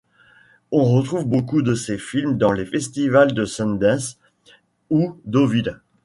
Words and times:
On 0.71 0.83
retrouve 0.83 1.27
beaucoup 1.27 1.61
de 1.61 1.75
ses 1.75 1.99
films 1.99 2.39
dans 2.39 2.53
les 2.53 2.65
festivals 2.65 3.33
de 3.35 3.45
Sundance 3.45 4.17
ou 4.89 5.15
Deauville. 5.25 5.79